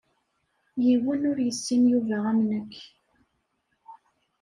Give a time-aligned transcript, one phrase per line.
[0.83, 2.73] Yiwen ur yessin Yuba am nekk.